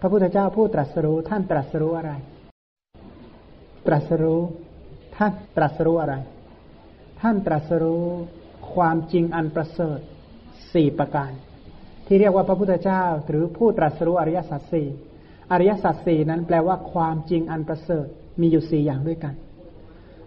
[0.00, 2.12] พระพุทธเจ้าผู้ตรัสรู้ท่านตรัสรู้อะไร
[3.86, 4.40] ตรัสรู้
[5.16, 6.14] ท่านตรัสรู้อะไร
[7.20, 8.04] ท่านตรัสรู้
[8.74, 9.98] ความจริงอันประเสริฐ
[10.72, 11.30] สี่ประการ
[12.06, 14.88] ที่เรียกว่าพระพุทธเจ้า หรือผู้ตรัสรู้อริยสัจสี่
[15.52, 18.06] อริยสัจสี่นั้นแปลว่าความจริงอันประเสริฐ
[18.40, 19.34] มีอยู่สี่อย่างด้วยกัน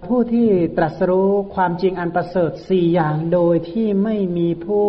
[0.07, 4.87] ผู้ที่ตรัสรู้ความจริงอันประเสริฐสี่อย่างโดยที่ไม่มีผู้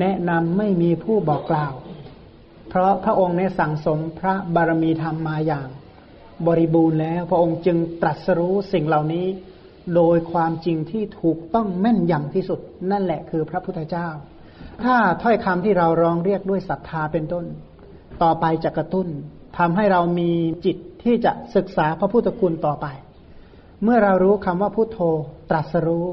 [0.00, 1.74] แนะนำไม่มีผู้บอกกล่าว
[2.74, 5.68] เพราะพระองค์เนี่ยสั่งสมพระบารมีธรรมมาอย่าง
[6.46, 9.26] บริบูรณ์แล้ว พระองค์จึงตรัสรู้สิ่งเหล่านี้
[9.96, 14.08] โดยความจริงที่ถูกต้องแม่นยำที่สุด นั่นแหละคือพระพุทธเจ้า
[14.84, 17.44] ถ้าถ้อยคำที่เราร้องเรียกด้วยศรัทธาเป็นต้น
[18.22, 19.08] ต่อไปจะกระตุ้น
[19.58, 20.30] ทำให้เรามี
[20.64, 22.86] จิตที่จะศึกษาพระพุทธคุณต่อไป
[23.82, 24.98] เมื่อเรารู้คำว่าพุทโธ
[25.50, 26.06] ตรัสรู้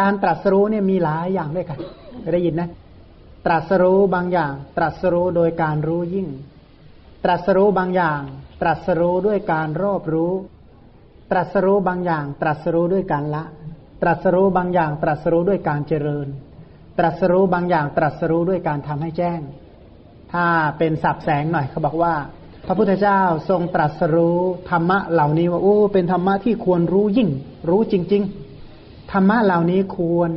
[0.00, 1.78] การตรัสรู้เนี่ยมีหลายอย่างด้วยกัน
[2.34, 2.70] ได้ยินนะ
[3.46, 6.28] ตรัสรู้บางอย่าง ตรัสรู้โดยการรู้ยิ่ง
[7.24, 8.20] ตรัสรู้บางอย่าง
[8.60, 10.32] ตรัสรู้ด้วยการรอบรู้
[11.30, 13.44] ตรัสรู้บางอย่าง ตรัสรู้ด้วยการละ
[14.02, 16.28] ตรัสรู้บางอย่าง ตรัสรู้ด้วยการเจริญ
[16.98, 19.40] ตรัสรู้บางอย่าง ตรัสรู้ด้วยการทำให้แจ้ง
[20.32, 20.46] ถ้า
[20.78, 22.14] เป็นสับแสงหน่อยเขาบอกว่า
[22.66, 24.38] พระพุทธเจ้าทรงตรัสรู้
[24.70, 27.28] ธรรมะเหล่านี้ว่าโอ้เป็นธรรมะที่ควรรู้ยิ่ง
[27.70, 28.22] รู้จริง
[28.68, 30.30] ๆ ธรรมะเหล่านี้ควร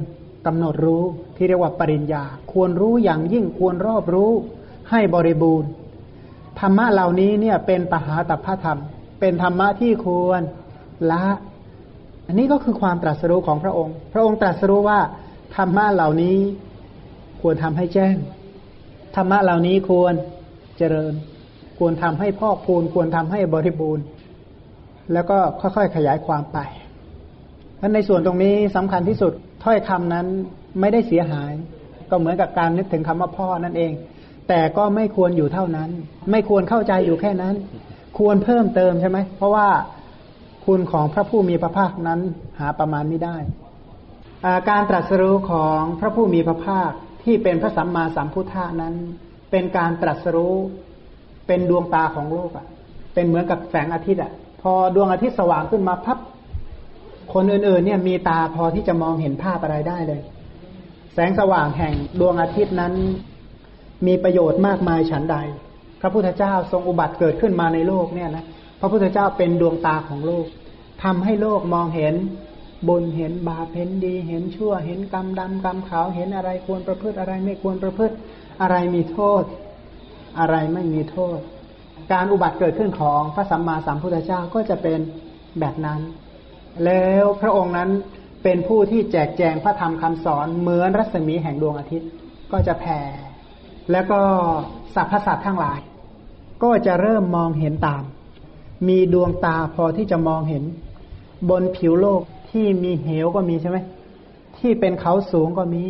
[0.46, 1.04] กำหนดรู้
[1.36, 2.24] ที่เรียกว่าปริญญา
[2.54, 4.32] ควรรู้อย่างยิ่งควรรอบรู้
[4.92, 5.70] ให้บริบูรณ์
[6.60, 8.80] ธรรมะเหล่านี้เนี่ยเป็นปหาตัพธรรม
[9.20, 10.42] เป็นธรรมะที่ควร
[11.12, 11.24] ละ
[12.28, 15.00] อันนี้ก็คือความตรัสรู้ของพระองค์ พระองค์ตรัสรู้ว่า
[15.56, 16.38] ธรรมะเหล่านี้
[17.42, 18.16] ควรทำให้แจ้ง
[19.16, 20.14] ธรรมะเหล่านี้ควร
[20.78, 21.14] เจริญ
[21.80, 24.06] ควรทำให้พ่อคูณควรทำให้บริบูรณ์
[25.14, 26.58] แล้วก็ค่อยๆขยายความไป
[27.78, 30.28] เพราะในส่วนตรงนี้สำคัญที่สุดถ้อยคำนั้น
[30.80, 31.54] ไม่ได้เสียหาย
[32.10, 33.92] ก็เหมือนกับการนึกถึงคำว่าพ่อนั่นเอง
[34.50, 35.90] แต่ก็ไม่ควรอยู่เท่านั้น
[36.32, 37.56] ไม่ควรเข้าใจอยู่แค่นั้น
[38.18, 39.68] ควรเพิ่มเติมใช่ไหม เพราะว่า
[40.66, 42.20] คุณของพระผู้มีพระภาคนั้น
[42.60, 43.38] หาประมาณไม่ได้
[44.70, 46.92] การตรัสรู้ของพระผู้มีพระภาค
[47.24, 48.94] ที่เป็นพระสัมมาสัมพุทธานั้น
[49.52, 50.56] เป็นการตรัสรู้
[51.48, 52.66] เป็นดวงตาของโลกอะ
[53.14, 54.32] เป็นเหมือนกับแสงอาทิตย์อะ
[54.62, 56.18] พอดวงอาทิตย์สว่างขึ้นมาพับ
[57.34, 60.22] คนอื่นๆเนี่ยมีตาพอที่จะมองเห็นภาพอะไรได้เลย
[61.18, 62.94] แสงสว่างแห่งดวงอาทิตย์นั้น
[64.08, 65.38] มีประโยชน์มากมายฉันใด
[66.02, 68.46] พระพุทธเจ้าทรงอุบัติเกิดขึ้นมาในโลกเนี่ยนะ
[68.80, 70.46] พระพุทธเจ้าเป็นดวงตาของโลก
[71.04, 72.16] ทำให้โลกมองเห็น
[72.88, 78.16] บุญเห็นบาปเห็นดี เห็นชั่ว เห็นกรรมดำกรรมขาวเห็นอะไรควรประพฤติอะไรไม่ควรประพฤติ
[78.62, 79.44] อะไรมีโทษ
[80.40, 81.40] อะไรไม่มีโทษ
[82.12, 85.00] การอุบัติเกิดขึ้นของพระสัมมาสัมพุทธเจ้าก็จะเป็น
[85.60, 86.00] แบบนั้น
[86.86, 87.90] แล้วพระองค์นั้น
[88.46, 92.10] เป็นผู้ที่แจกแจงพระธรรมคำสอนเหมือนรัศมีแห่งดวงอาทิตย์
[92.52, 93.00] ก็จะแผ่
[93.92, 94.20] แล้วก็
[94.96, 95.80] สรรพสัตว์ทั้งหลาย
[96.64, 98.04] ก็จะเริ่มมองเห็นตาม
[98.88, 100.64] มีดวงตาพอที่จะมองเห็น
[101.50, 103.78] บนผิวโลกที่มีเหวก็มีใช่ไหม
[104.58, 105.86] ที่เป็นเขาสูงก็มี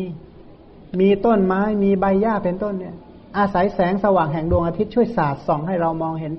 [0.99, 2.95] มีต้นไม้มีใบหญ้าเป็นต้นเนี่ย
[3.37, 6.33] อาศัยแสงสว่างแห่งดวงอาทิตย์ช่วยสาดส่องให้เรามองเห็น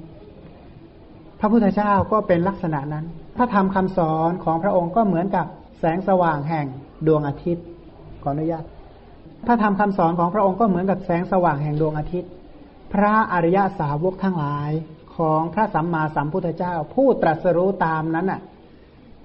[1.41, 3.05] พระพุทธเจ้าก็เป็นลักษณะนั้น
[3.37, 5.47] พระธรรมคำสอนของพระองค์ก็เหมือนกับ
[5.79, 6.67] แสงสว่างแห่ง
[7.07, 7.65] ดวงอาทิตย์
[8.23, 8.65] ขออนุญาต
[9.47, 12.31] พระธรรมคำสอนของพระองค์ก็เหมือนกับแสงสว่างแห่งดวงอาทิตย์
[12.93, 14.71] พระอริยสาวกทั้งหลาย
[15.17, 18.41] ของพระสัมมาสัมพุทธเจ้า ผู้ตรัสรู้ตามนั้นน่ะ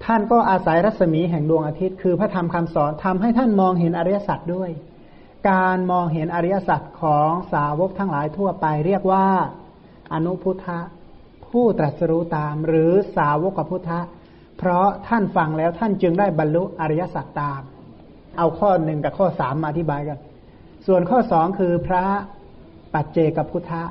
[0.04, 4.70] ท่านก็อาศัยรัศมีแห่งดวงอาทิตย์ คือพระธรรมคำสอนทำให้ท่านมองเห็นอริยสัจด้วย
[5.50, 9.26] การมองเห็นอริยสัจของสาวกทั้งหลายทั่วไป เรียกว่า
[10.12, 10.80] อนุพุทธะ
[11.48, 14.00] ผู้ตรัสรู้ตามหรือสาวกพุทธะ
[14.64, 17.62] เพราะท่านฟังแล้วท่านจึงได้บรรลุอริยสัจตาม
[18.38, 20.18] เอาข้อหนึ่งกับข้อสามมาอธิบายกัน
[20.86, 22.04] ส่วนข้อสองคือพระ
[22.94, 23.82] ปัจเจกพุทธะ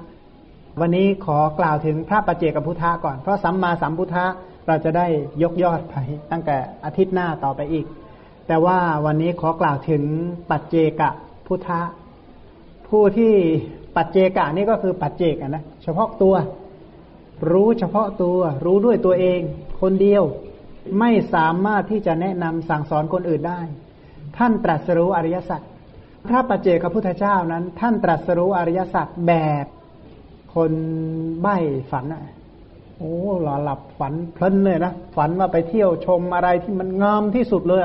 [0.79, 4.25] วันนี้ขอกล่าวถึงพระปัจเจกพุทธะก่อน เพราะสัมมาสัมพุทธะ
[4.68, 5.07] เราจะได้
[5.44, 5.95] ยกยอดไป
[6.31, 7.85] ตั้งแต่อาทิตย์หน้าต่อไปอีก
[8.47, 10.03] แต่ว่าวันนี้ขอกล่าวถึง
[10.50, 11.01] ปัจเจก
[11.47, 11.81] พุทธะ
[12.88, 13.33] ผู้ที่
[13.95, 16.35] ปัจเจกะนี่ก็คือปัจเจกนะ เฉพาะตัว
[17.51, 19.39] รู้เฉพาะตัว รู้ด้วยตัวเอง
[19.81, 20.24] คนเดียว
[21.00, 23.62] ไม่สามารถที่จะแนะนำสั่งสอนคนอื่นได้
[24.38, 25.62] ท่านตรัสรู้อริยสัจ
[26.28, 29.33] พระปัจเจกพุทธเจ้านั้น ท่านตรัสรู้อริยสัจแบ
[29.63, 29.66] บ
[30.56, 30.72] คน
[31.42, 31.57] ใบ้
[31.92, 32.22] ฝันอะ
[32.98, 37.81] โอ้หลหลับฝันเพลินเลยนะฝันว่าไปเที่ยวชมอะไรที่มันงามที่สุดเลย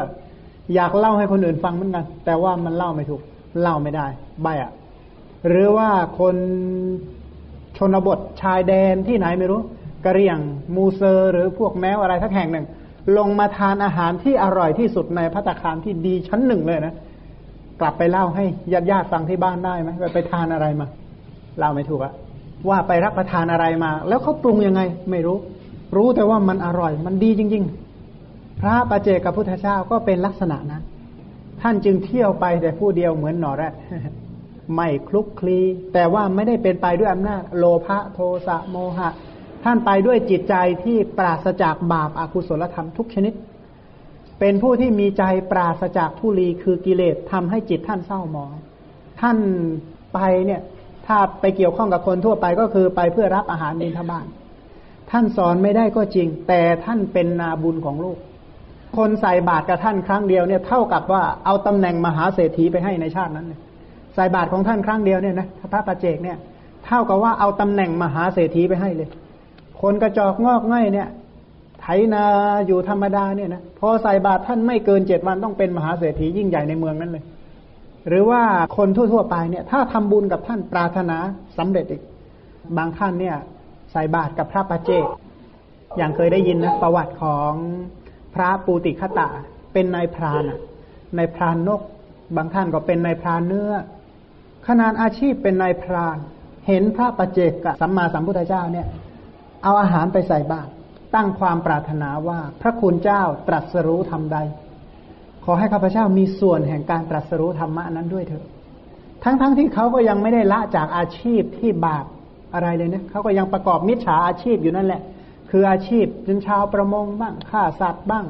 [0.75, 3.23] อยากเล่าให้คนอื่นฟังเหมือนกัน แต่ว่ามันเล่าไม่ถูก
[3.61, 4.07] เล่าไม่ได้
[4.43, 4.71] ใบอะ
[5.49, 5.89] หรือว่า
[6.19, 6.37] คน
[7.77, 9.61] ชนบทชายแดนที่ไหนไม่รู้
[10.05, 10.39] กะเรียง
[10.75, 12.67] มูเซอร์ หรือพวกแมวอะไรทักแห่งหนึ่ง
[13.19, 16.95] ลงมาทานอาหารที่อร่อยที่สุดในพัตคารที่ดีชั้นหนึ่งเลยนะ
[17.81, 20.87] กลับไปเล่าให้ญาติญาติฟังที่บ้านได้ไหมไปไปทานอะไรมา
[21.59, 22.13] เล่าไม่ถูกอะ
[22.69, 24.81] ว่าไปรับประทานอะไรมา แล้วเขาปรุงยังไง
[25.11, 25.39] ไม่รู้
[25.97, 27.65] รู้แต่ว่ามันอร่อย มันดีจริง
[28.13, 30.83] ๆ พระประเจกับพุทธเจ้าก็เป็นลักษณะนั้น
[31.61, 33.73] ท่านจึงเที่ยวไปแต่ผู้เดียวเหมือนหนอแรด
[34.75, 35.59] ไม่คลุกคลี
[35.95, 39.09] แต่ว่าไม่ได้เป็นไปด้วยอำนาจ โลภะโทสะโมหะ
[39.65, 40.55] ท่านไปด้วยจิตใจ
[40.85, 43.35] ที่ปราศจากบาปอากุศลธรรมทุกชนิด
[44.41, 45.23] เป็นผู้ที่มีใจ
[45.53, 48.53] ปราศจากทุลีคือกิเลสทำให้จิตท่านเศร้าหมอง
[49.21, 49.39] ท่าน
[50.15, 50.61] ไปเนี่ย
[51.07, 54.27] ถ้าไปเกี่ยวข้องกับคนทั่วไปก็คือไปเพื่อรับอาหารในทบาน
[55.11, 58.19] ท่านสอนไม่ได้ก็จริง แต่ท่านเป็นนาบุญของลูก
[58.97, 63.61] คนใส่บาตรกับท่านครั้งเดียวเนี่ยเท่ากับว่าเอาตำแหน่งมหาเศรษฐีไปให้ในชาตินั้นเลย
[64.15, 66.37] ใส่บาตรของท่านครั้งเดียวเนี่ยนะพระประเจกเนี่ย
[66.87, 69.09] เท่ากับว่าเอาตำแหน่งมหาเศรษฐีไปให้เลย
[69.81, 71.09] คนกระจอกงอกง่ายเนี่ย
[71.81, 72.25] ไถนา
[72.67, 77.25] อยู่ธรรมดาเนี่ยนะพอใส่บาตรท่านไม่เกินเจ็ดวันต้องเป็นมหาเศรษฐียิ่งใหญ่ในเมืองนั้นเลย
[78.09, 78.43] หรือว่า
[78.77, 81.17] คนทั่วๆไปเนี่ย ถ้าทำบุญกับท่านปรารถนา
[81.59, 82.03] สำเร็จอีก
[82.77, 83.37] บางท่านเนี่ย
[83.93, 85.07] ใส่บาตรกับพระประเจก
[85.97, 87.53] อย่างเคยได้ยินนะประวัติของ
[88.35, 89.29] พระปูติคตะ
[89.73, 90.43] เป็นนายพราน
[91.17, 91.81] นายพรานนก
[92.37, 93.73] บางท่านก็เป็นนายพรานเนื้อ
[94.67, 96.17] ขนาดอาชีพเป็นนายพราน
[96.67, 98.87] เห็นพระปเจกกับสัมมาสัมพุทธเจ้าเนี่ย
[99.63, 100.71] เอาอาหารไปใส่บาตร
[101.15, 104.39] ตั้งความปรารถนาว่าพระคุณเจ้าตรัสรู้ทำใด
[105.45, 108.45] ขอให้ข้าพเจ้ามีส่วนแห่งการตรัสรู้ธรรมะนั้นด้วยเถอะ
[109.25, 112.05] ทั้งๆทที่เขาก็ยังไม่ได้ละจากอาชีพที่บาป
[112.55, 115.01] อะไรเลยนะเขาก็ยังประกอบมิจฉาอาชีพอยู่นั่นแหละ
[115.51, 118.27] คืออาชีพเป็นชาวประมงบ้างฆ่าสัตว์บ้าง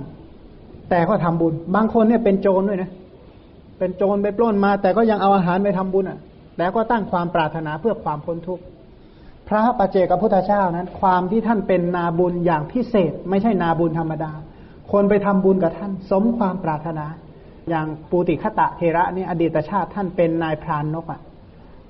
[0.91, 2.91] แต่ก็ทำบุญ บางคนเนี่ยเป็นโจรด้วยนะ
[3.79, 6.19] เป็นโจรไปปล้นมา แต่ก็ยังเอาอาหารไปทำบุญอะ
[6.57, 8.63] แต่ก็ตั้งความปรารถนาเพื่อความพ้นทุกข์
[9.49, 14.33] พระปเจกับพุทธเจ้านั้น ความที่ท่านเป็นนาบุญอย่างพิเศษ ไม่ใช่นาบุญธรรมดา
[14.93, 17.07] คนไปทำบุญกับท่าน สมความปรารถนา
[17.71, 21.21] อย่างปูติคตะเทระนี่อดีตชาติท่านเป็นนายพรานนกอะ่ะ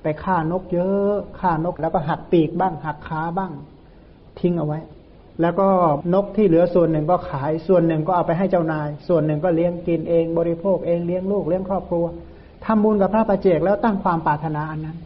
[0.01, 3.51] ไปฆ่านกเยอะฆ่านกแล้วก็หักปีกบ้าง หักขาบ้าง
[4.39, 4.79] ทิ้งเอาไว้
[5.41, 5.67] แล้วก็
[6.13, 12.05] นกที่เหลือส่วนหนึ่งก็ขายส่วนหนึ่งก็เอาไปให้เจ้านาย ส่วนหนึ่งก็เลี้ยงกินเองบริโภคเองเลี้ยงลูกเลี้ยงครอบครัว
[12.65, 14.97] ทำบุญกับพระประเจกแล้วตั้งความปรารถนาอันนั้น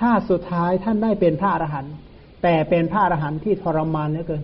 [0.00, 1.94] ชาติสุดท้ายท่านได้เป็นพระอรหันต์
[2.42, 4.42] แต่เป็นพระอรหันต์ที่ทรมานเหลือเกิน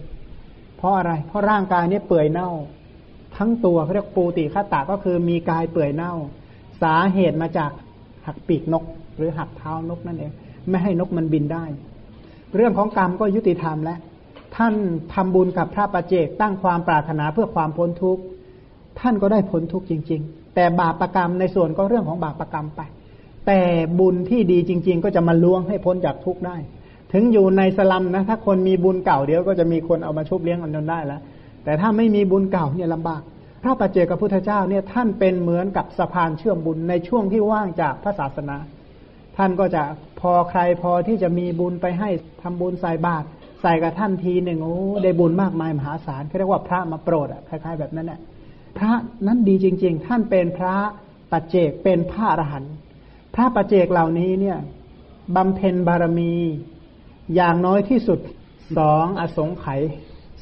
[0.76, 2.50] เพราะอะไร เพราะร่างกายนี้เปื่อยเน่า
[3.36, 6.12] ทั้งตัวเขาเรียกปูติฆาตาก็คือมีกายเปื่อยเน่า
[6.82, 7.70] สาเหตุมาจาก
[8.26, 8.84] หักปีกนก
[9.16, 10.32] หรือหักเท้านกนั่นเอง
[10.68, 11.64] ไม่ให้นกมันบินได้
[12.54, 13.98] เรื่องของกรรมก็ยุติธรรมแล้ว
[14.56, 14.74] ท่าน
[15.14, 18.22] ทำบุญกับพระประเจกตั้งความปรารถนาเพื่อความพ้นทุกข์
[19.00, 22.80] ท่านก็ได้พ้นทุกข์จริง ๆ แต่บาปรกรรมในส่วนก็เรื่องของบาปรกรรมไป
[23.46, 23.60] แต่
[23.98, 26.56] บุญที่ดีจริง ๆ ก็จะมาล่วงให้พ้นจากทุกข์ได้
[27.12, 31.20] ถึงอยู่ในสลัมนะ ถ้าคนมีบุญเก่าเดียวก็จะมีคนเอามาชุบเลี้ยงกันจนได้แล้ว
[31.64, 33.22] แต่ถ้าไม่มีบุญเก่าเนี่ยลำบาก
[33.62, 38.56] พระปัจเจกพุทธเจ้าเนี่ยท่านเป็นเหมือนกับสะพานเชื่อมบุญในช่วงที่ว่างจากพระศาสนา
[39.36, 39.82] ท่านก็จะ
[40.20, 42.08] พอใครพอที่จะมีบุญไปให้
[42.42, 43.26] ทำบุญใส่บาตร
[43.62, 48.20] ใส่กับท่านทีหนึ่งโอ้ได้บุญมากมายมหาศาลเขาเรียกว่าพระมาโปรดอะคล้ายๆแบบนั้นแหละ
[48.78, 48.92] พระ
[49.26, 50.74] นั้นดีจริง ๆ ท่านเป็นพระ
[51.32, 52.74] ปัจเจกเป็นพระอรหันต์
[53.36, 54.58] พระปัจเจกเหล่านี้เนี่ย
[55.36, 56.32] บำเพ็ญบารมี
[57.34, 58.18] อย่างน้อยที่สุด
[58.78, 59.80] สองอสงไขย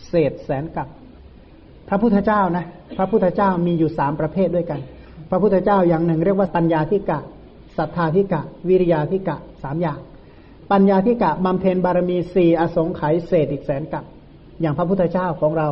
[0.08, 0.88] เศษแสนกับ
[1.88, 2.64] พระพุทธเจ้านะ
[2.96, 4.80] พระพุทธเจ้ามีอยู่สามประเภทด้วยกัน
[5.30, 7.18] พระพุทธเจ้าอย่างหนึ่ง เรียกว่าปัญญาธิกะ
[7.78, 9.98] ศรัทธาธิกะ วิริยาธิกะสามอย่าง
[10.72, 14.04] ปัญญาธิกะบำเพ็ญบารมีสี่อสงไขยเศษอีกแสนกับ
[14.60, 15.68] อย่างพระพุทธเจ้าของเรา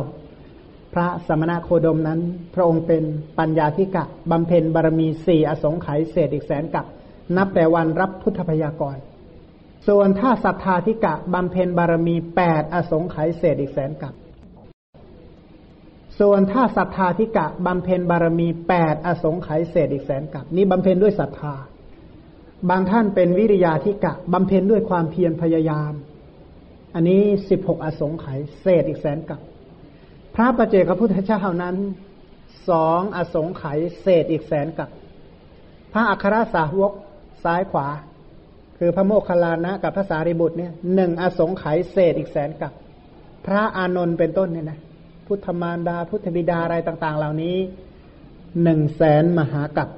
[0.93, 2.19] พระสมณะโคดมนั้น
[2.55, 3.03] พระองค์เป็น
[3.39, 6.85] ปัญญาธิกะบำเพ็ญบารมีสี่อสงไขยเศษอีกแสนกับ
[7.37, 8.97] นับแต่วันรับพุทธพยากร
[9.87, 14.13] ส่วนถ้าศรัทธาธิกะบำเพ็ญบารมีแปดอสงไขยเศษอีกแสนกับ
[16.19, 21.55] ส่วนถ้าศรัทธาธิกะบำเพ็ญบารมีแปดอสงไขยเศษอีกแสนกับนี่บำเพ็ญด้วยศรัทธา
[22.69, 25.93] บางท่านเป็นวิริยาธิกะบำเพ็ญด้วยความเพียรพยายาม
[26.95, 29.39] อันนี้สิบหกอสงไขยเศษอีกแสนกับ
[30.35, 31.75] พระประเจกพุทธเจ้านั้น
[32.69, 34.89] สองอสงไขยเศษอีกแสนกับ
[35.93, 36.91] พระอัครสาวก
[37.43, 37.87] ซ้ายขวา
[38.77, 42.71] คือพระโมคคัลลานะกับพระสารีบุตรเนี่ยหนึ่งอสงไขยเศษอีกแสนกับ
[43.45, 44.79] พระอานนท์เป็นต้นเนี่ยนะ
[45.27, 47.55] พุทธมารดา พุทธบิดาอะไรต่าง ๆ เหล่านี้
[48.63, 49.89] หนึ่งแสนมหากับ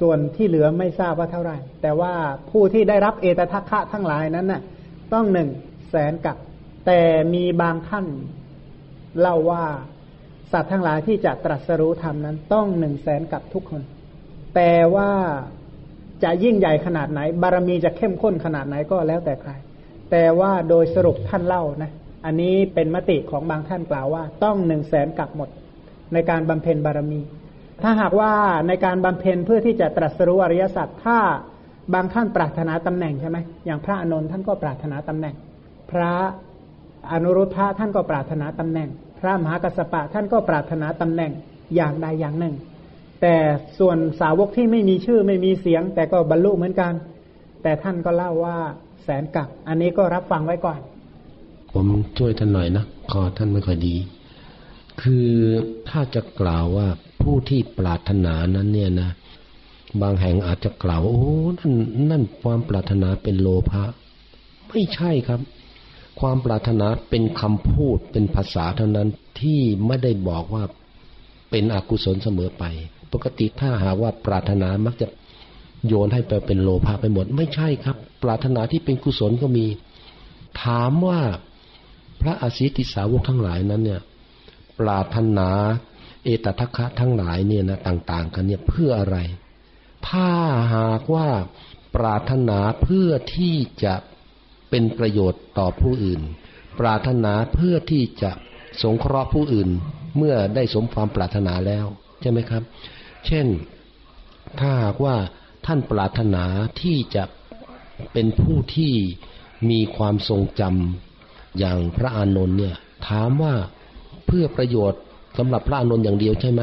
[0.00, 2.12] ส่วนที่เหลือไม่ทราบว่าเท่าไหร่ แต่ว่า
[2.50, 4.62] ผู้ที่ได้รับเอตทัคคะทั้งหลายนั้นน่ะ
[5.12, 5.48] ต้องหนึ่ง
[5.90, 6.36] แสนกับ
[6.86, 7.00] แต่
[7.34, 8.06] มีบางท่าน
[9.20, 9.64] เล่าว่า
[10.52, 13.82] สัตว์ทั้งหลายที่จะตรัสรู้ธรรมนั้น ต้องหนึ่งแสนกับทุกคน
[14.56, 15.10] แต่ว่า
[16.24, 19.52] จะยิ่งใหญ่ขนาดไหน บารมีจะเข้มข้นขนาดไหนก็แล้วแต่ใคร
[20.10, 21.90] แต่ว่าโดยสรุปท่านเล่านะ
[22.24, 25.48] อันนี้เป็นมติของบางท่านกล่าวว่า ต้องหนึ่งแสนกับหมด
[26.12, 27.20] ในการบำเพ็ญบารมี
[27.82, 28.32] ถ้าหากว่า
[28.68, 31.18] ในการบำเพ็ญเพื่อที่จะตรัสรู้อริยสัจถ้า
[31.94, 35.34] บางท่านปรารถนาตำแหน่งใช่ไหมอย่างพระอานนท์ท่านก็ปรารถนาตำแหน่ง
[35.90, 36.12] พระ
[37.12, 38.88] อนุรุทธะท่านก็ปรารถนาตำแหน่ง
[39.20, 41.32] พระมหากัสสปะท่านก็ปรารถนาตำแหน่ง
[41.76, 42.54] อย่างใดอย่างหนึ่ง
[43.20, 43.36] แต่
[43.78, 46.92] ส่วนสาวกที่ไม่มีชื่อไม่มีเสียง แต่ก็บรรลุเหมือนกัน
[47.62, 48.58] แต่ท่านก็เล่าว่า
[49.02, 50.80] แสนกับ อันนี้ก็รับฟังไว้ก่อน
[51.72, 51.86] ผม
[52.18, 53.96] ช่วยท่านหน่อยนะคอท่านไม่ค่อยดี
[55.02, 55.28] คือ
[55.88, 56.88] ถ้าจะกล่าวว่า
[57.22, 59.10] ผู้ที่ปรารถนานั้นเนี่ยนะ
[60.02, 61.72] บางแห่งอาจจะกล่าวว่าโอ้นั่น
[62.10, 63.84] นั่นความปรารถนาเป็นโลภะ
[64.68, 65.40] ไม่ใช่ครับ
[66.20, 69.08] ความปรารถนาเป็นคำพูดเป็นภาษาเท่านั้น
[69.40, 70.64] ที่ไม่ได้บอกว่า
[71.50, 72.64] เป็นอกุศลเสมอไป
[73.12, 75.06] ปกติถ้าหากว่าปรารถนามักจะ
[75.86, 79.66] โยนให้ไปเป็นโลภะไปหมด ไม่ใช่ครับ ปรารถนาที่เป็นกุศลก็มี
[80.62, 81.20] ถามว่า
[82.20, 84.02] พระอาศิติสาวกทั้งหลายนั้นเนี่ย
[84.80, 85.48] ปรารถนา
[86.24, 89.16] เอตทัคคะทั้งหลายเนี่ยนะต่าง ๆ กันเนี่ยเพื่ออะไร
[90.08, 90.30] ถ้า
[90.74, 91.28] หากว่า
[91.96, 93.94] ปรารถนาเพื่อที่จะ
[94.70, 96.20] เป็นประโยชน์ต่อผู้อื่น
[96.80, 98.30] ปรารถนาเพื่อที่จะ
[98.82, 99.68] สงเคราะห์ผู้อื่น
[100.16, 101.86] เมื่อได้สมความปรารถนาแล้ว
[102.20, 102.62] ใช่ไหมครับ
[103.26, 103.46] เช่น
[104.58, 105.16] ถ้าหากว่า
[105.66, 106.44] ท่านปรารถนา
[106.80, 107.24] ที่จะ
[108.12, 108.94] เป็นผู้ที่
[109.70, 112.74] มีความทรงจำอย่างพระอานนท์เนี่ย
[113.08, 113.54] ถามว่า
[114.26, 115.00] เพื่อประโยชน์
[115.38, 116.62] สำหรับพระอานนท์อย่างเดียวใช่ไหม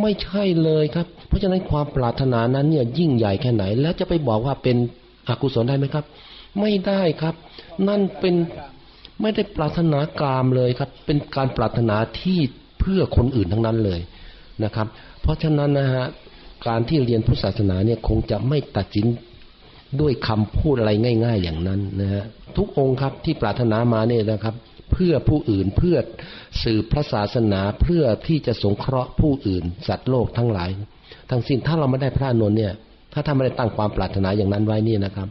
[0.00, 4.76] ไม่ใช่เลยครับ เพราะฉะนั้นความปรารถนานั้นเนี่ยยิ่งใหญ่แค่ไหน แล้วจะไปบอกว่าเป็น
[5.28, 6.04] อกุศลได้ไหมครับ
[6.60, 7.34] ไม่ได้ครับ
[7.88, 8.34] นั่นเป็น
[9.20, 12.38] ไม่ได้ปรารถนากามเลยครับ เป็นการปรารถนาที่
[12.80, 14.00] เพื่อคนอื่นทั้งนั้นเลย
[14.64, 14.86] นะครับ
[15.22, 16.06] เพราะฉะนั้นนะฮะ
[16.66, 19.06] การที่เรียนพุทธศาสนาเนี่ยคงจะไม่ตัดสิน
[20.00, 20.92] ด้วยคำพูดอะไร
[21.24, 22.24] ง่าย ๆ อย่างนั้นนะฮะ
[22.56, 24.54] ทุกองค์ครับที่ปรารถนามาเนี่ยนะครับ
[24.92, 25.96] เพื่อผู้อื่นเพื่อ
[26.62, 30.70] สืบพระศาสนาเพื่อที่จะสงเคราะห์ผู้อื่น สัตว์โลกทั้งหลาย
[31.30, 32.72] ทั้งสิ้นถ้าเราไม่ได้พระนนท์เนี่ย
[33.12, 35.28] ถ้าท่านไม่ได้ตั้งความปรารถนาอย่างนั้นไว้นี่นะครับ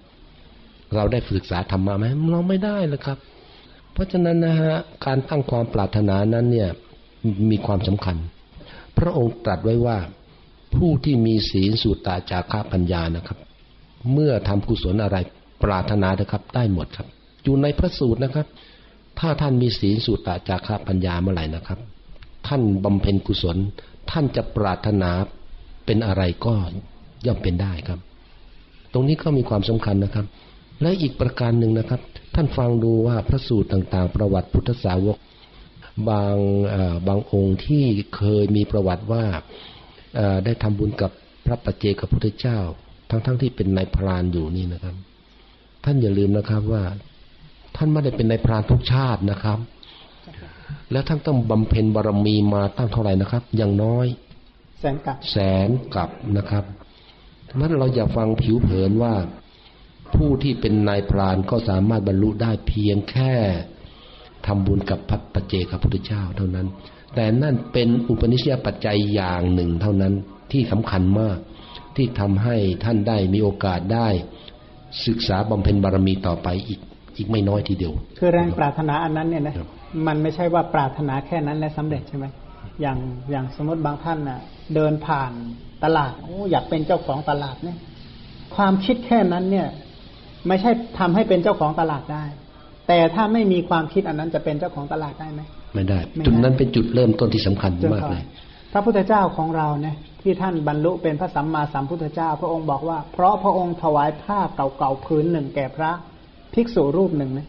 [0.96, 3.18] เราได้ศึกษาธรรมะไหมเราไม่ได้เลยครับ
[3.94, 4.74] เพราะฉะนั้นนะฮะ
[5.06, 6.70] การตั้งความปรารถนานั้นเนี่ย
[7.50, 8.16] มีความสำคัญ
[8.98, 9.98] พระองค์ตรัสไว้ว่า
[10.76, 13.38] ผู้ที่มีศีลสุตตาจาระปัญญานะครับ
[14.14, 15.18] เมื่อทำกุศลอะไร
[15.64, 17.08] ปรารถนานะครับ ได้หมดครับ
[17.44, 18.48] อยู่ในพระสูตรนะครับ
[19.20, 21.80] ถ้าท่านมีศีลสุตตาจาระปัญญาเมื่อไหร่นะครับ
[22.48, 23.58] ท่านบำเพ็ญกุศล
[24.12, 25.12] ท่านจะปรารถนา
[25.86, 26.54] เป็นอะไรก็
[27.26, 28.00] ย่อมเป็นได้ครับ
[28.94, 30.26] ตรงนี้ก็มีความสำคัญนะครับ
[30.82, 32.02] และอีกประการหนึ่งนะครับ
[32.36, 35.18] ท่านฟังดูว่าพระสูตรต่างๆ ประวัติพุทธสาวก
[36.10, 36.36] บาง
[37.08, 37.84] บางองค์ที่
[38.16, 39.26] เคยมีประวัติว่า
[40.46, 41.12] ได้ทำบุญกับ
[41.46, 42.60] พระปัจเจกพุทธเจ้า
[43.10, 44.96] ทั้งๆทที่เป็นนายพรานอยู่นี่นะครับ
[45.84, 46.84] ท่านอย่าลืมนะครับว่า
[47.76, 49.60] ท่านไม่ได้เป็นนายพรานทุกชาตินะครับ
[50.92, 54.08] แล้วท่านต้องบำเพ็ญบารมีมาตั้งเท่าไหร่นะครับ อย่างน้อย
[54.80, 55.38] แสนกับแส
[55.68, 56.64] นกับนะครับ
[57.56, 59.14] นั้นเราอย่าฟังผิวเผินว่า
[60.16, 63.34] ผู้ที่เป็นนายพรานก็สามารถบรรลุได้เพียงแค่
[64.48, 66.68] ทำบุญกับพระปัจเจกพุทธเจ้าเท่านั้น
[67.16, 70.14] แต่นั่นเป็นอุปนิสัยปัจจัยอย่างหนึ่งเท่านั้น
[70.52, 71.38] ที่สำคัญมาก
[71.96, 74.08] ที่ทำให้ท่านได้มีโอกาสได้
[75.06, 76.80] ศึกษาบำเพ็ญบารมีต่อไปอีก
[77.18, 79.56] อีกไม่น้อยทีเดียว คือแรงปรารถนาอันนั้นเนี่ยนะ
[80.08, 82.26] มันไม่ใช่ว่าปรารถนาแค่นั้นและสำเร็จใช่ไหม
[82.82, 82.98] อย่าง
[83.32, 84.40] อย่างสมมติบางท่านน่ะ
[84.76, 85.32] เดินผ่าน
[85.84, 87.78] ตลาดโอ้อยากเป็นเจ้าของตลาดเนี่ย
[88.56, 89.68] ความคิดแค่นั้นเนี่ย
[90.48, 92.24] ไม่ใช่ทำให้เป็นเจ้าของตลาดได้
[92.88, 95.42] แต่ถ้าไม่มีความคิดอันนั้นจะเป็นเจ้าของตลาดได้ไหม
[95.74, 98.24] ไม่ได้จุดนั้นเป็นจุดเริ่มต้นที่สำคัญมากเลย
[98.74, 105.92] พระพุทธเจ้าของเราเนี่ยที่ท่านบรรลุเป็นพระสัมมาสัมพุทธเจ้า พระองค์บอกว่า เพราะพระองค์ถวายผ้าเก่าๆพื้นหนึ่งแก่พระ
[106.54, 107.48] ภิกษุรูปหนึ่งนะ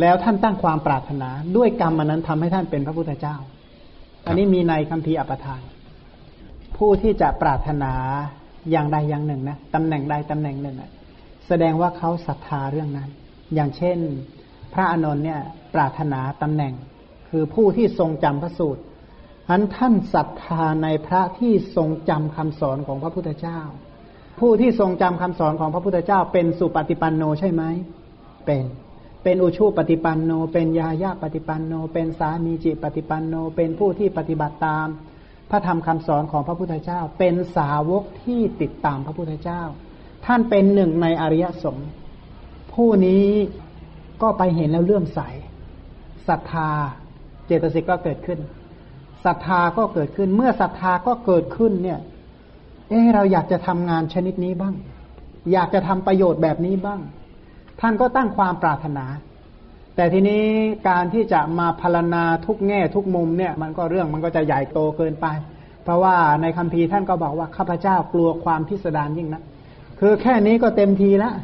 [0.00, 3.36] แล้วท่านตั้งความปรารถนา ด้วยกรรมมันนั้นทำให้ท่านเป็นพระพุทธเจ้า
[4.26, 5.60] อันนี้มีในคัมภีร์อปทาน
[6.76, 7.92] ผู้ที่จะปรารถนา
[8.70, 10.76] อย่างใดอย่างหนึ่งนะตำแหน่งใดตำแหน่งหนึ่ง
[11.48, 13.10] แสดงว่าเขาศรัทธาเรื่องนั้น
[13.54, 13.98] อย่างเช่น
[14.74, 15.40] พระอานนท์เนี่ย
[15.74, 16.74] ปรารถนาตำแหน่ง
[17.28, 18.82] คือผู้ที่ทรงจำพระสูตร
[19.50, 23.60] อันท่านศรัทธาในพระที่ทรงจำคำสอนของพระพุทธเจ้า
[24.40, 27.62] ผู้ที่ทรงจำคำสอนของพระพุทธเจ้า เป็นสุปฏิปันโนใช่ไหม
[28.46, 28.64] เป็น
[29.24, 34.86] เป็นอุชูปฏิปันโน เป็นยาญาปฏิปันโน เป็นสามีจิปฏิปันโน เป็นผู้ที่ปฏิบัติตาม
[35.50, 39.62] พระธรรมคำสอนของพระพุทธเจ้า เป็นสาวกที่ติดตามพระพุทธเจ้า
[40.26, 41.88] ท่านเป็นหนึ่งในอริยสงฆ์
[42.84, 43.26] ผู้นี้
[44.22, 45.20] ก็ไปเห็นแล้วเลื่อมใส
[46.28, 46.70] ศรัทธา
[47.46, 48.38] เจตสิกก็เกิดขึ้น
[49.24, 51.98] ศรัทธาก็เกิดขึ้น เมื่อศรัทธาก็เกิดขึ้นเนี่ย
[52.90, 54.74] เออเราอยากจะทำงานชนิดนี้บ้าง
[55.52, 57.00] อยากจะทำประโยชน์แบบนี้บ้าง
[57.80, 59.06] ท่านก็ตั้งความปรารถนา
[59.96, 60.44] แต่ทีนี้
[60.88, 65.26] การที่จะมาพารณาทุกแง่ทุกมุมเนี่ย มันก็เรื่องมันก็จะใหญ่โตเกินไป
[65.84, 69.42] เพราะว่าในคัมภีร์ท่านก็บอกว่าข้าพเจ้ากลัวความพิสดารยิ่งนะ
[70.00, 71.34] คือแค่นี้ก็เต็มทีแล้ว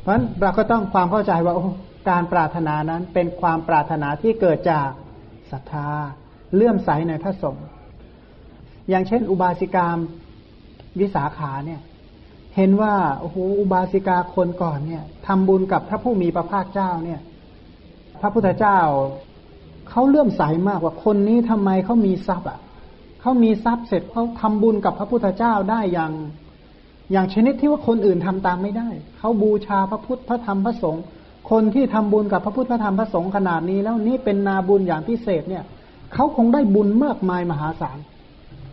[0.00, 1.54] เพราะฉะนั้นเราก็ต้องความเข้าใจว่า
[2.10, 4.88] การปรารถนานั้นเป็นความปรารถนาที่เกิดจาก
[5.50, 5.88] ศรัทธา
[6.54, 7.66] เลื่อมใสในพระสงฆ์
[8.88, 9.96] อย่างเช่น อุบาสิกาม
[11.00, 11.80] วิสาขาเนี่ย
[12.56, 17.20] เห็นว่าโอ้โหอุบาสิกาคนก่อนเนี่ยทำบุญกับพระผู้มีพระภาคเจ้าเนี่ย
[18.20, 18.78] พระพุทธเจ้า
[19.88, 22.60] เขาเลื่อมใสมากว่าคนนี้ทำไมเขามีทรัพย์อะ
[23.20, 26.12] เขามีทรัพย์เสร็จเขาทำบุญกับพระพุทธเจ้าได้อย่าง
[27.12, 28.88] อย่างชนิดที่ว่าคนอื่นทำตามไม่ได้
[29.18, 31.04] เขาบูชาพระพุทธพระธรรมพระสงฆ์
[31.50, 35.64] คนที่ทำบุญกับพระพุทธพระธรรมพระสงฆ์ขนาดนี้ แล้วนี่เป็นนาบุญอย่างพิเศษเนี่ย
[36.14, 37.98] เขาคงได้บุญมากมายมหาศาล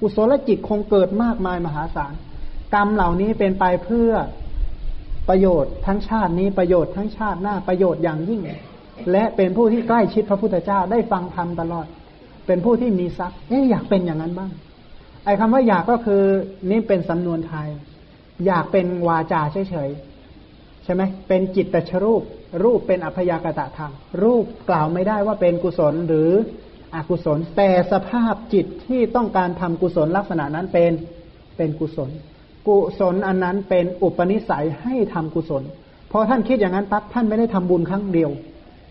[0.02, 2.14] อุศลจิตคงเกิดมากมายมหาศาล
[2.74, 4.12] กรรมเหล่านี้เป็นไปเพื่อ
[5.30, 8.42] ประโยชน์ทั้งชาตินี้ประโยชน์ทั้งชาติหน้าประโยชน์อย่างยิ่ง
[9.12, 11.88] และเป็นผู้ที่ใกล้ชิดพระพุทธเจ้าได้ฟังธรรมตลอด
[12.48, 14.52] เป็นผู้ที่มีทรัพย์เอ๊ะอยากเป็นอย่างนั้นบ้าง
[15.26, 16.22] ไอ้คาว่าอยากก็คือ
[16.72, 17.68] นี่เป็นสำนวนไทย
[18.46, 22.24] อยากเป็นวาจาเฉยๆใช่ไหมเป็นจิตตชรูป
[22.64, 26.32] รูปเป็นอัพยากตะธรรมรูปกล่าวไม่ได้ว่าเป็นกุศลหรือ
[26.96, 30.92] อกุศล แต่สภาพจิตที่ต้องการทำกุศลลักษณะนั้นเป็น
[31.58, 32.10] เป็นกุศล
[32.68, 35.64] กุศลอันนั้นเป็นอุปนิสัยให้ทำกุศล
[36.12, 38.32] พอท่านคิดอย่างนั้นปั๊บท่านไม่ได้ทำบุญครั้งเดียว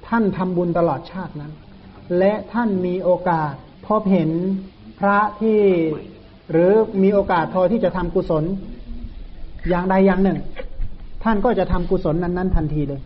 [0.09, 1.53] ท่านทำบุญตลอดชาตินั้น
[2.19, 3.53] และท่านมีโอกาส
[3.87, 4.31] พบเห็น
[5.01, 5.61] พระที่
[6.53, 8.45] หรือมีโอกาสพอที่จะทำกุศล
[9.69, 10.39] อย่างใดอย่างหนึ่ง
[11.25, 13.01] ท่านก็จะทำกุศลนั้น ๆ ทันทีเลย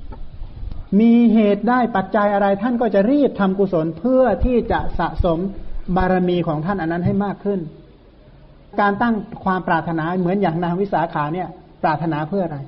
[1.00, 5.38] มีเหตุได้ปัจจัยอะไร ท่านก็จะรีบทำกุศลเพื่อที่จะสะสม
[5.96, 7.60] บารมีของท่านอันนั้นให้มากขึ้น
[8.80, 11.48] การตั้งความปรารถนาเหมือนอย่างนางวิสาขาเนี่ย
[11.82, 12.58] ปรารถนาเพื่ออะไร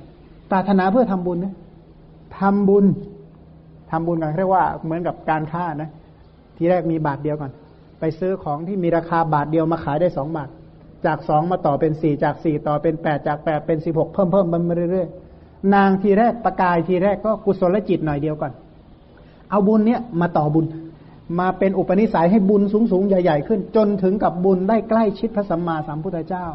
[0.51, 1.55] ปรารถนาเพื่อทำบุญนะ
[2.39, 2.85] ทำบุญ
[3.91, 5.89] ทำบุญกันเรียกว่าเหมือนกับการค้านะ
[6.57, 7.51] ทีแรกมีบาทเดียวก่อน
[7.99, 10.49] ไปซื้อของที่มีราคาบาทเดียวมาขายได้สองบาท
[11.05, 18.53] จากสองมาต่อเป็นสี่จากสี่ต่อเป็นแปดจากแปดเป็นสิบหกเพิ่มเพิ่มมันมาเรื่อยๆ นางทีแรกประกายทีแรกก็กุศลจิตหน่อยเดียวก่อน
[19.49, 20.65] เอาบุญเนี้ยมาต่อบุญ
[21.39, 26.45] มาเป็นอุปนิสัยให้บุญสูงสูงใหญ่ๆ ขึ้น จนถึงกับบุญได้ใกล้ชิดพระสัมมาสัมพุทธเจ้า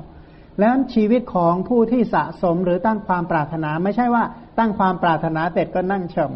[0.60, 4.24] แล้วชีวิตของผู้ที่สะสมหรือตั้งความปรารถนาไม่ใช่ว่า
[4.58, 6.32] ตั้งความปรารถนาเสร็จก็นั่งเฉม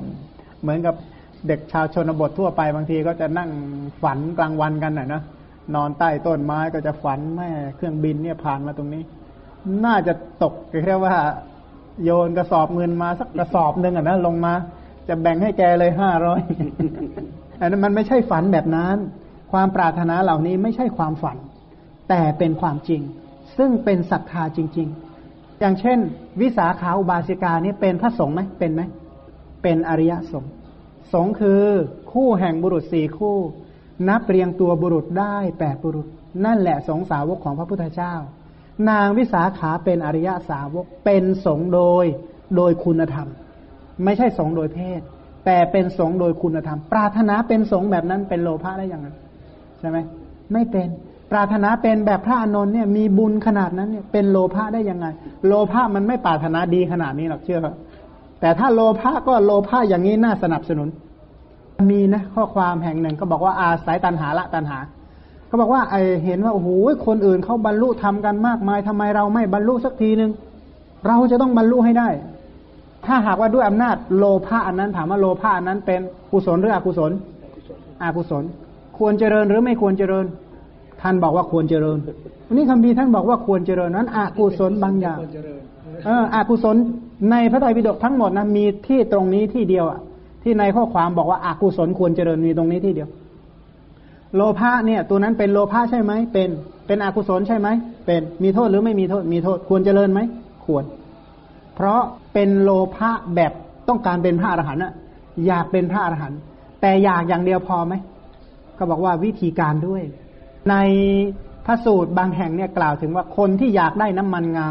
[0.62, 0.94] เหมือนกับ
[1.46, 3.50] เด็กชาวชนบททั่วไปบางทีก็จะนั่ง
[4.02, 5.22] ฝันกลางวันกันน่ะนะ
[5.74, 9.02] นอนใต้ต้นไม้ก็จะฝันแม่เครื่องบินเนี่ยผ่านมาตรงนี้
[9.84, 10.54] น่าจะตก
[10.84, 11.16] แค่ว่า
[12.04, 14.54] โยนกระสอบเงินมาสักกระสอบหนึ่งอะนะลงมา
[15.08, 16.40] จะแบ่งให้แกเลยห้าร้อย
[17.60, 18.96] อันนั้นมันไม่ใช่ฝันแบบนั้น
[19.52, 21.36] ความปรารถนาเหล่านี้ไม่ใช่ความฝัน
[22.08, 23.02] แต่เป็นความจริง
[23.56, 24.88] ซึ่งเป็นศรัทธาจริง
[25.24, 25.98] ๆ อย่างเช่น
[26.40, 28.82] วิสาขาอุบาสิกานี่เป็นพระสงฆ์ไหมเป็นไหม
[29.62, 30.52] เป็นอริยสงฆ์
[31.12, 31.62] สงฆ์คือ
[32.12, 33.36] คู่แห่งบุรุษสี่คู่
[34.08, 36.06] นับเรียงตัวบุรุษได้แปดบุรุษ
[36.44, 38.14] นั่นแหละสงสาวกของพระพุทธเจ้า
[38.90, 42.04] นางวิสาขาเป็นอริยสาวกเป็นสงโดย
[42.56, 43.28] โดยคุณธรรม
[44.04, 45.00] ไม่ใช่สงโดยเพศ
[45.44, 49.08] แต่เป็นสงโดยคุณธรรม ปรารถนาเป็นสงแบบนั้นเป็นโลภะได้ยังไง
[49.78, 49.98] ใช่ไหม
[50.52, 50.88] ไม่เป็น
[51.30, 55.06] ปรารถนาเป็นแบบพระอนนท์เนี่ยมีบุญขนาดนั้นเนี่ยเป็นโลภะได้ยังไง
[55.46, 57.60] โลภะมันไม่ปรารถนาดีขนาดนี้หรอกเชื่อ
[58.40, 60.88] แต่ถ้าโลภะก็โลภะอย่างนี้น่าสนับสนุน
[61.90, 64.78] มีนะข้อความแห่งหนึ่งก็บอกว่าอาศัยตันหาละตันหา
[65.46, 66.68] เขาบอกว่าไอเห็นว่าโอ้โห
[67.06, 70.30] คนอื่นเขาบรรลุทำกันมากมายทำไมเราไม่บรรลุสักทีหนึ่ง
[71.06, 72.08] เราจะต้องบรรลุให้ได้
[73.06, 76.00] ถ้าหากว่าด้วยอำนาจโลภะอันนั้น ถามว่าโลภะอันนั้นเป็น
[76.32, 77.12] กุศลหรืออกุศล
[78.02, 78.44] อกุศล
[78.98, 80.26] ควรเจริญหรือไม่ควรเจริญ
[81.02, 81.98] ท่านบอกว่าควรเจริญ
[82.46, 85.18] วันนี้คำพีท่านบอกว่าควรเจริญนั้นอกุศลบางอย่าง
[86.04, 86.76] เอออกุศล
[87.30, 90.00] ในพระไตรปิฎกทั้งหมดนะมีที่ตรงนี้ที่เดียวอะ
[90.42, 93.10] ที่ในข้อความบอกว่าอากุศลควรเจริญมีตรงนี้ที่เดียว
[94.36, 96.48] โลภะเนี่ย ตัวนั้นเป็นโลภะใช่ไหมเป็น
[96.86, 97.68] เป็นอกุศลใช่ไหม
[98.06, 100.20] เป็นมีโทษหรือไม่มีโทษมีโทษควรเจริญไหม
[100.64, 100.84] ควร
[101.74, 102.00] เพราะ
[102.32, 103.52] เป็นโลภะแบบ
[103.88, 104.92] ต้องการเป็นพระอรหันต์อะ
[105.46, 106.38] อยากเป็นพระอรหันต์
[106.80, 107.94] แต่อยากอย่างเดียวพอไหม
[108.78, 110.02] ก็บอกว่าวิธีการด้วย
[110.70, 110.74] ใน
[111.66, 114.68] พระสูตรบางแห่งเนี่ยกล่าวถึงว่าคนที่อยากได้น้ำมันงา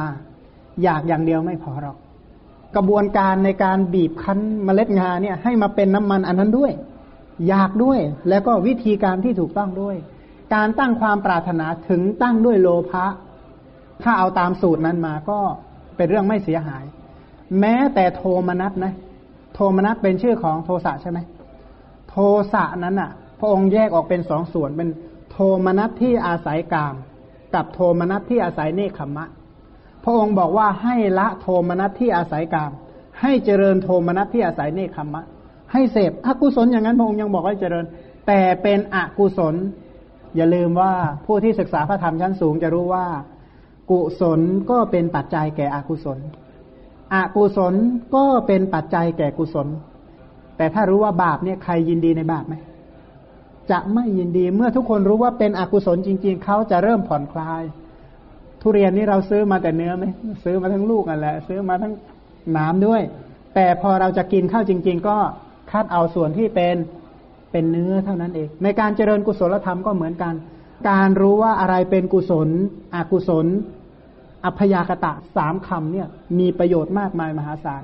[0.83, 1.97] อยากอย่างเดียวไม่พอหรอก
[2.75, 6.71] กระบวนการในการบีบคั้นเมล็ดงาเนี่ย ให้มาเป็นน้ำมันอันนั้นด้วย
[7.47, 9.95] อยากด้วย แล้วก็วิธีการที่ถูกต้องด้วย
[10.55, 13.05] การตั้งความปรารถนาถึงตั้งด้วยโลภะ
[14.03, 15.39] ถ้าเอาตามสูตรนั้นมาก็
[15.97, 16.83] เป็นเรื่องไม่เสียหาย
[17.59, 18.93] แม้แต่โทมนัสนะ
[19.53, 21.19] โทมนัสเป็นชื่อของโทสะใช่ไหม
[22.09, 22.15] โท
[22.53, 24.89] สะนั้นอะ พระองค์แยกออกเป็นสองส่วนเป็น
[25.31, 26.95] โทมนัสที่อาศัยกาม
[27.55, 29.25] กับโทมนัสที่อาศัยเนคขมะ
[30.03, 32.71] พระองค์บอกว่าให้ละโทมนัสที่อาศัยกาม
[33.21, 35.23] ให้เจริญโทมนัสที่อาศัยเนคขมะ
[35.71, 37.85] ให้เสพอกุศลอย่างนั้นพระองค์ยังบอกให้เจริญ
[38.27, 39.55] แต่เป็นอกุศล
[40.35, 40.93] อย่าลืมว่า
[41.25, 43.05] ผู้ที่ศึกษาพระธรรมชั้นสูงจะรู้ว่า
[43.91, 44.39] กุศล
[44.71, 46.19] ก็เป็นปัจจัยแก่อกุศล
[47.13, 47.73] อกุศล
[48.15, 49.67] ก็เป็นปัจจัยแก่กุศล
[50.57, 52.55] แต่ถ้ารู้ว่าบาปเนี่ยใครยินดีในบาปไหม
[53.71, 57.63] จะไม่ยินดีเมื่อทุกคนรู้ว่าเป็นอกุศลจริง ๆเขาจะเริ่มผ่อนคลาย
[58.61, 60.05] ทุเรียนนี่เราซื้อมาแต่เนื้อไหม
[60.43, 61.93] ซื้อมาทั้งลูกกันแหละ ซื้อมาทั้ง
[62.57, 63.01] น้ำด้วย
[63.55, 65.17] แต่พอเราจะกินข้าวจริง ๆ ก็
[65.71, 66.75] คัดเอาส่วนที่เป็น
[67.51, 70.33] เป็นเนื้อเท่านั้นเอง ในการเจริญกุศลธรรมก็เหมือนกัน
[70.89, 72.49] การรู้ว่าอะไรเป็นกุศล
[72.95, 73.45] อกุศล
[74.45, 76.07] อัพยากตะสามคำเนี่ย
[76.39, 77.83] มีประโยชน์มากมายมหาศาล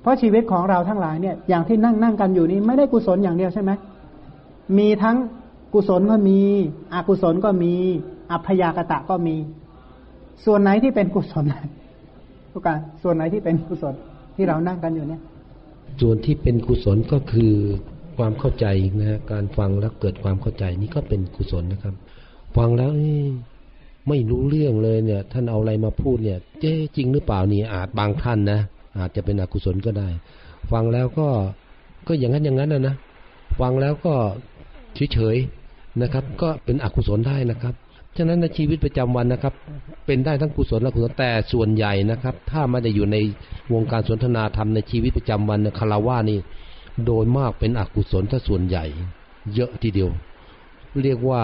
[0.00, 3.70] เพราะชีวิตของเราทั้งหลายเนี่ย อย่างที่นั่งนั่งกันอยู่นี้ไม่ได้กุศลอย่างเดียวใช่ไหม
[4.78, 5.16] มีทั้ง
[5.74, 6.40] กุศลก็มี
[6.94, 7.72] อกุศลก็มี
[8.32, 9.36] อัพยากตะก็มี
[10.44, 11.44] ส่วนไหนที่เป็นกุศล
[12.52, 13.94] ทุกการส่วนไหนที่เป็นกุศล
[14.36, 15.22] ที่เรานั่งกันอยู่เนี่ย
[16.00, 17.52] ส่วนที่เป็นกุศลก็คือ
[18.16, 18.66] ความเข้าใจ
[19.00, 21.94] นะการฟังแล้วเกิดความเข้าใจนี่ก็เป็นกุศลนะครับ
[22.56, 22.90] ฟังแล้ว
[24.08, 28.60] ไม่รู้เรื่องเลยเนี่ย ท่านเอาอะไรมาพูดเนี่ยเจ๊จริงหรือเปล่านี่อาจบางท่านนะ
[28.98, 30.08] อาจจะเป็นอกุศลก็ได้
[30.72, 31.28] ฟังแล้วก็
[32.08, 32.94] ก็อย่างนั้นอย่างนั้นนะนะ
[33.60, 34.14] ฟังแล้วก็
[35.12, 37.74] เฉยๆนะครับ ก็เป็นอกุศลได้นะครับ
[38.16, 39.54] ฉะนั้นในชีวิตประจำวันนะครับ
[40.06, 43.16] เป็นได้ทั้งกุศลและกุศลแต่ส่วนใหญ่นะครับ ถ้าไม่ได้อยู่ใน
[43.72, 46.38] วงการสนทนาธรรมในชีวิตประจำวันคาราวานี่
[47.06, 48.84] โดยมากเป็นอกุศลถ้าส่วนใหญ่
[49.54, 50.10] เยอะทีเดียว
[51.02, 51.42] เรียกว่า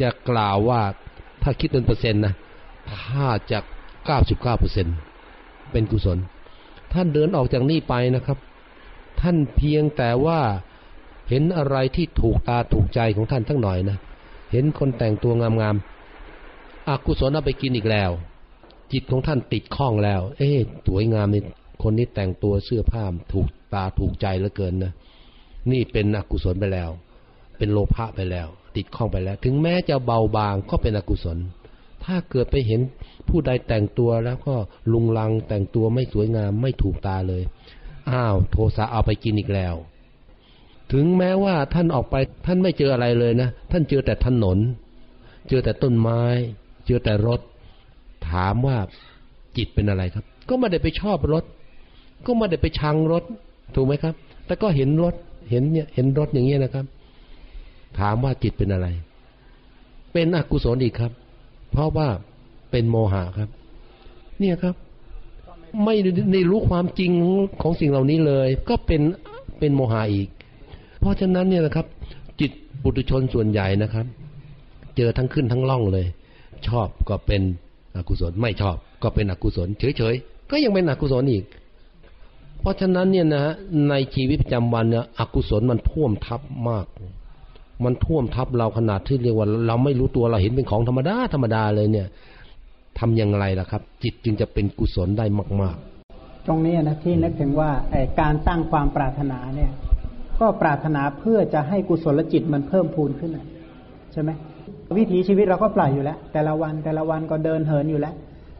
[0.00, 0.80] จะกล่าวว่า
[1.42, 2.34] ถ้าคิดเป็นเปอร์เซ็นต์นะ
[3.02, 3.58] ถ้าจะ
[4.06, 4.86] เก้าสิบเก้าเปอร์เซ็น
[5.72, 6.18] เป็นกุศล
[6.92, 8.38] ท่านเดินออกจากนี่ไปนะครับ
[9.20, 10.40] ท่านเพียงแต่ว่า
[11.28, 13.98] เห็นอะไรที่ถูกตาถูกใจของท่านทั้งหน่อยนะ
[14.50, 18.10] เห็นคนแต่งตัวงามๆอากุศลเอาไปกินอีกแล้ว
[18.92, 21.42] จิตของท่านติดข้องแล้ว เอ๊ะสวยงามนี่
[21.82, 24.92] คนนี้แต่งตัวเสื้อผ้าถูกตาถูกใจเหลือเกินนะ
[25.70, 26.90] นี่เป็นอกุศลไปแล้ว
[27.58, 31.38] เป็นโลภะไปแล้ว ติดข้องไปแล้ว ถึงแม้จะเบาบางก็เป็นอกุศล
[32.04, 32.80] ถ้าเกิดไปเห็น
[33.28, 34.54] ผู้ใดแต่งตัวแล้วก็
[34.92, 37.42] ลุงลังแต่งตัวไม่สวยงามไม่ถูกตาเลย
[38.10, 39.74] อ้าว โทสะเอาไปกินอีกแล้ว
[40.92, 42.14] ถึงแม้ว่าท่านออกไป
[42.46, 44.58] ท่านไม่เจออะไรเลยนะ ท่านเจอแต่ถนน
[45.48, 46.22] เจอแต่ต้นไม้
[46.86, 47.40] เจอแต่รถ
[48.30, 48.76] ถามว่า
[49.56, 51.44] จิตเป็นอะไรครับ ก็ไม่ได้ไปชอบรถ
[52.26, 53.24] ก็ไม่ได้ไปชังรถ
[53.74, 54.14] ถูกไหมครับ
[54.46, 55.14] แต่ก็เห็นรถ
[55.50, 56.86] เห็นเนี่ยเห็นรถอย่างเงี้ยนะครับ
[57.98, 58.86] ถามว่าจิตเป็นอะไร
[60.12, 61.12] เป็นอกุศลอีกครับ
[61.70, 62.08] เพราะว่า
[62.70, 63.48] เป็นโมหะครับ
[64.40, 64.74] เนี่ยครับ
[65.84, 65.94] ไม่
[66.32, 67.10] ได้รู้ความจริง
[67.62, 69.02] ของสิ่งเหล่านี้เลย ก็เป็น
[69.58, 70.28] เป็นโมหะอีก
[71.00, 71.86] เพราะฉะนั้นเนี่ยนะครับ
[72.40, 72.50] จิต
[72.82, 74.06] บุตุชนส่วนใหญ่นะครับ
[74.96, 76.06] เจอทั้งขึ้นทั้งล่องเลย
[76.68, 77.42] ชอบก็เป็น
[77.96, 81.44] อกุศลไม่ชอบก็เป็นอกุศลเฉยๆก็ยังเป็นอกุศลอีก
[82.60, 83.44] เพราะฉะนั้นเนี่ยนะ
[83.88, 86.86] ในชีวิตประจำวันเนี่ยอกุศลมันท่วมทับมาก
[87.84, 92.06] มันท่วมทับเราขนาดที่เรียกว่า เราไม่รู้ตัวเราเห็นเป็นของธรรมดาธรรมดาเลยเนี่ย
[92.98, 95.26] ทำอย่างไรล่ะครับ จิตจึงจะเป็นกุศลได้
[95.62, 95.76] มาก
[96.12, 97.70] ๆ ตรงนี้นะที่นึกถึงว่า
[98.20, 99.70] การตั้งความปรารถนาเนี่ย
[100.40, 103.30] ก็ปรารถนาเพื่อจะให้กุศลจิตมันเพิ่มพูนขึ้น
[104.12, 104.30] ใช่ไหม
[104.96, 108.14] วิถีชีวิตเราก็ปล่อยอยู่แล้ว แต่ละวันแต่ละวันก็เดินเหินอยู่แล้ว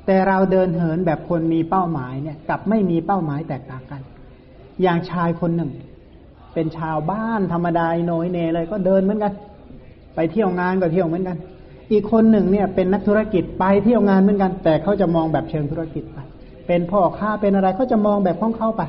[0.06, 4.00] แต่เราเดินเหินแบบคนมีเป้าหมายเนี่ย กับไม่มีเป้าหมายแตกต่างกัน
[4.82, 5.70] อย่างชายคนหนึ่ง
[6.54, 9.32] เป็นชาวบ้านธรรมดาโนยเนเลยก็เดินเหมือนกัน
[10.14, 11.36] ไปเที่ยวงานก็เที่ยวเหมือนกัน
[11.92, 16.18] อีกคนหนึ่งเนี่ย เป็นนักธุรกิจไปเที่ยวงานเหมือนกัน แต่เขาจะมองแบบเชิงธุรกิจไป
[16.66, 18.82] เป็นพ่อค้าเป็นอะไรเขาจะมองแบบของเขาไป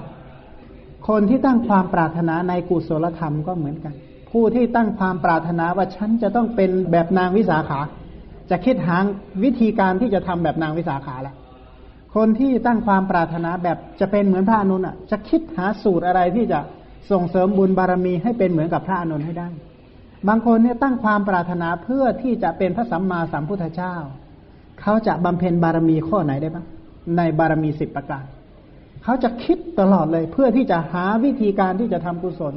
[1.07, 3.93] คนที่ตั้งความปรารถนาในกุศลธรรมก็เหมือนกัน
[4.31, 7.79] ผู้ที่ตั้งความปรารถนาว่าฉันจะต้องเป็นแบบนางวิสาขา
[8.49, 8.97] จะคิดหา
[9.43, 11.35] วิธีการที่จะทำแบบนางวิสาขาแหละ
[12.15, 16.59] คนที่ตั้งความปรารถนาแบบจะเป็นเหมือนพระอนุนอะ จะคิดหาสูตรอะไรที่จะ
[17.11, 19.47] ส่งเสริมบุญบารมีให้เป็นเหมือนกับพระอนุนให้ได้
[20.27, 23.95] บางคนเนี่ยตั้งความปรารถนาเพื่อที่จะเป็นพระสัมมาสัมพุทธเจ้า
[24.81, 26.65] เขาจะบำเพ็ญบารมีข้อไหนได้บ้าง
[27.17, 28.23] ในบารมีสิบประการ
[29.03, 32.55] เขาจะคิดตลอดเลยเพื่อที่จะหาวิธีการที่จะทำกุศล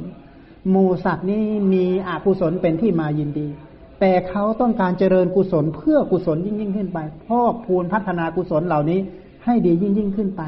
[0.69, 3.47] หมูสัตว์นี่มีอกุศลเป็นที่มายินดี
[3.99, 8.99] แต่เขาต้องการเจริญกุศลเพื่อกุศลยิ่งยิ่งขึ้นไปพอกพูนพัฒนากุศลเหล่านี้
[9.45, 10.41] ให้ดียิ่งยิ่งขึ้นไป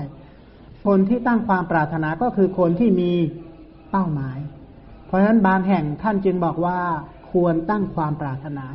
[0.86, 3.12] คนที่ตั้งความปรารถนาก็คือคนที่มี
[3.92, 4.38] เป้าหมาย
[5.06, 6.80] เพราะฉะนั้นบางแห่งท่านจึงบอกว่า
[7.32, 8.66] ควรตั้งความปรารถนา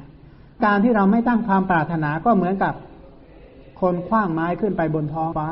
[0.64, 2.74] การที่เราไม่ตั้งความปรารถนาก็เหมือนกับ
[3.80, 5.48] คนคว้างไม้ขึ้นไปบนท้องฟ้า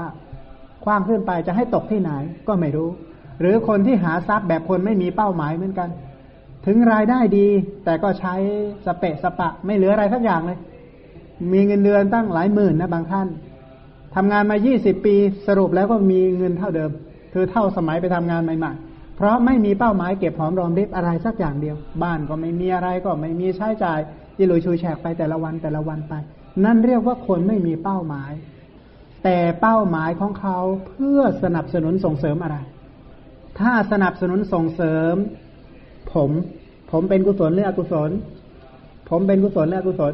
[0.84, 2.10] คว้างขึ้นไปจะให้ตกที่ไหน
[2.48, 2.88] ก็ไม่รู้
[3.40, 5.88] หรือคนที่หาทรัพย์แบบคนไม่มีเป้าหมายเหมือนกัน
[6.66, 7.46] ถึงรายได้ดี
[7.84, 8.34] แต่ก็ใช้
[8.86, 10.58] สเปะสปะ ไม่เหลืออะไรสักอย่างเลย
[11.52, 13.28] มีเงินเดือนตั้งหลายหมื่นนะบางท่าน
[14.14, 15.14] ทำงานมายี่สิบปี
[15.46, 16.90] สรุปแล้วก็มีเงินเท่าเดิม
[17.32, 23.98] คือเท่าสมัยไปทำงานใหม่ๆ เพราะไม่มีเป้าหมายเก็บหอมรอมริบอะไรสักอย่างเดียว บ้านก็ไม่มีอะไรก็ไม่มีใช้จ่าย
[24.38, 26.14] ยิลุยชูแฉกไปแต่ละวันแต่ละวันไป
[26.64, 28.32] นั่นเรียกว่าคนไม่มีเป้าหมาย
[29.24, 32.56] แต่เป้าหมายของเขาเพื่อสนับสนุนส่งเสริมอะไร
[33.60, 35.14] ถ้าสนับสนุนส่งเสริม
[36.12, 36.30] ผม
[36.90, 38.10] ผมเป็นกุศลหรืออกุศล
[39.08, 40.12] ผมเป็นกุศลหรืออกุศล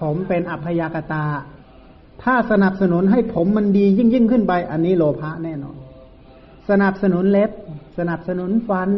[0.00, 1.26] ผมเป็นอัพยากตา
[2.22, 5.76] ถ้าสนับสนุนให้ผมมันดียิ่งยิ่งขึ้นไป อันนี้โลภะแน่นอน
[6.70, 7.50] สนับสนุนเล็บ
[7.98, 8.90] สนับสนุนฟัน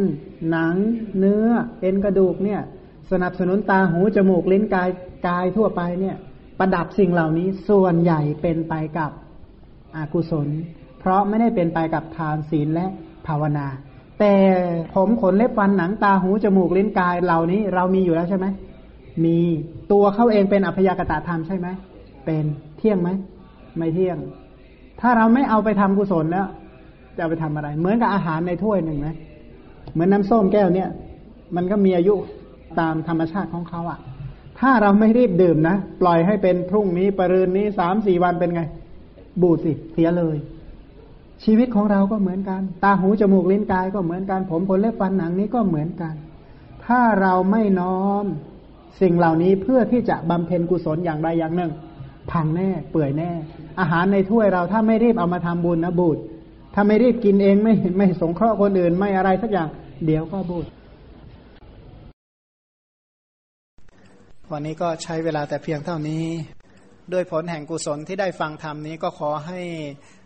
[0.51, 0.75] หนัง
[1.19, 1.47] เนื้อ
[1.81, 2.61] เอ็นกระดูกเนี่ย
[3.13, 4.91] สนับสนุนตาหู จมูก ลิ้นกาย
[5.27, 6.17] กายทั่วไปเนี่ย
[6.59, 9.11] ประดับสิ่งเหล่านี้ส่วนใหญ่เป็นไปกับ
[9.97, 10.49] อกุศล
[11.01, 12.87] เพราะไม่ได้เป็นไปกับทานศีลและ
[13.27, 13.67] ภาวนา
[14.19, 14.35] แต่
[14.95, 18.47] ผมขนเล็บฟันหนังตาหูจมูกลิ้นกายเหล่านี้เรามีอยู่แล้วใช่ไหม
[19.25, 19.39] มี
[19.93, 21.69] ตัวเขาเองเป็นอัพยากตะธรรมใช่ไหม
[22.25, 22.45] เป็น
[22.79, 23.11] เที่ยงไหม
[23.77, 24.19] ไม่เที่ยง
[25.01, 26.47] ถ้าเราไม่เอาไปทำกุศลแล้ว
[27.19, 29.09] จะไปทำอะไร เหมือนกับอาหารในถ้วยหนึ่งไหม
[29.93, 30.89] เหมือนน้ำส้มแก้วเนี่ย
[31.57, 32.15] มันก็มีอายุ
[32.81, 33.99] ตามธรรมชาติของเขาอะ่ะ
[34.61, 38.63] ถ้าเราไม่รีบดื่มนะ ปล่อยให้เป็นพรุ่งนี้ปรืนนี้สามสี่วันเป็นไง
[39.43, 40.37] บูดสิเสียเลย
[41.45, 46.15] ชีวิตของเราก็เหมือนกัน ตาหูจมูกลิ้นกายก็เหมือนกัน ผมขนเล็บฟันหนังนี้ก็เหมือนกัน
[46.87, 48.25] ถ้าเราไม่น้อม
[49.01, 51.73] สิ่งเหล่านี้เพื่อที่จะบำเพ็ญกุศลอย่างใดอย่างหนึ่ง
[52.31, 53.31] พังแน่เปื่อยแน่
[53.81, 56.19] อาหารในถ้วยเราถ้าไม่รีบเอามาทำบุญนะบูด
[56.75, 59.69] ถ้าไม่รีบกินเองไม่ไม่สงเคราะห์คนอื่นไม่อะไรสักอย่าง
[60.07, 60.67] เดี๋ยวก็บูด
[64.53, 66.25] วันนี้ก็ใช้เวลาแต่เพียงเท่านี้
[67.13, 69.61] ด้วยผลแห่งกุศลที่ได้ฟังธรรมนี้ก็ขอให้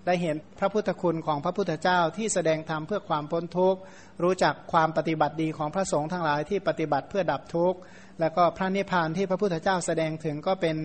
[0.06, 3.80] ได้เห็นพระพุทธคุณของพระพุทธเจ้าที่แสดงธรรมเพื่อความพ้นทุกข์
[4.22, 7.78] รู้จักความปฏิบัติดีของพระสงฆ์ทั้งหลายที่ปฏิบัติเพื่อดับทุกข์
[8.20, 10.76] แล้วก็พระนิพพานที่พระพุทธเจ้าแสดงถึงก็เป็น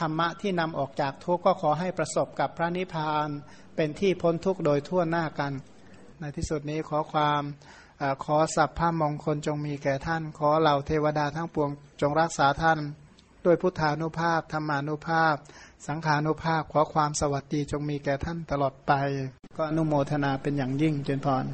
[0.00, 3.28] ธรรมะที่นำออกจากทุกข์ก็ขอให้ประสบกับพระนิพพาน
[3.76, 5.52] เป็นที่พ้นทุกข์โดยทั่วหน้ากัน
[6.20, 7.42] ในที่สุดนี้ขอความ
[8.24, 12.78] ขอสัพพะมงคลจงมีแก่ท่าน ขอเหล่าเทวดาทั้งปวงจงรักษาท่าน
[13.48, 15.36] ด้วยพุทธานุภาพธรรมานุภาพ
[15.86, 18.92] สังขานุภาพขอความสวัสดีจงมีแก่ท่านตลอดไป
[19.56, 21.44] ก็อนุโมทนาเป็นอย่างยิ่งเจนพร